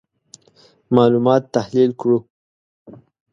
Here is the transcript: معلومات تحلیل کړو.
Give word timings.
معلومات 0.95 1.43
تحلیل 1.55 1.91
کړو. 2.01 2.17